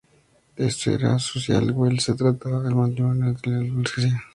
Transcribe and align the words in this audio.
La 0.57 0.65
esfera 0.65 1.11
social 1.19 1.67
que 1.67 1.73
Wells 1.73 2.07
retrata 2.09 2.49
en 2.49 2.75
"Matrimonio" 2.75 3.33
es 3.35 3.41
de 3.43 3.51
la 3.51 3.57
alta 3.59 3.71
burguesía. 3.75 4.23